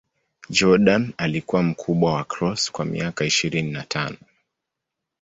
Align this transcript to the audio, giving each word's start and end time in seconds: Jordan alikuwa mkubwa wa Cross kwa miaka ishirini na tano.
Jordan 0.49 1.13
alikuwa 1.17 1.63
mkubwa 1.63 2.13
wa 2.13 2.23
Cross 2.23 2.71
kwa 2.71 2.85
miaka 2.85 3.25
ishirini 3.25 3.71
na 3.71 3.83
tano. 3.83 4.17